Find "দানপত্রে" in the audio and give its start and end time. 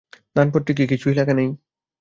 0.35-0.71